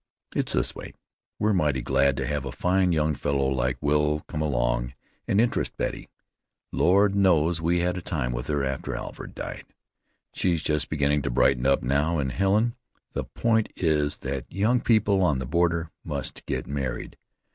"It's 0.35 0.53
this 0.53 0.73
way. 0.73 0.93
We're 1.37 1.53
mighty 1.53 1.83
glad 1.83 2.17
to 2.17 2.25
have 2.25 2.43
a 2.43 2.51
fine 2.51 2.91
young 2.91 3.13
fellow 3.13 3.45
like 3.45 3.77
Will 3.81 4.21
come 4.21 4.41
along 4.41 4.93
and 5.27 5.39
interest 5.39 5.77
Betty. 5.77 6.09
Lord 6.71 7.13
knows 7.13 7.61
we 7.61 7.81
had 7.81 7.97
a 7.97 8.01
time 8.01 8.31
with 8.31 8.47
her 8.47 8.63
after 8.65 8.95
Alfred 8.95 9.35
died. 9.35 9.67
She's 10.33 10.63
just 10.63 10.89
beginning 10.89 11.21
to 11.21 11.29
brighten 11.29 11.67
up 11.67 11.83
now, 11.83 12.17
and, 12.17 12.31
Helen, 12.31 12.73
the 13.13 13.25
point 13.25 13.71
is 13.75 14.17
that 14.25 14.51
young 14.51 14.79
people 14.81 15.21
on 15.21 15.37
the 15.37 15.45
border 15.45 15.91
must 16.03 16.47
get 16.47 16.65
married. 16.65 17.15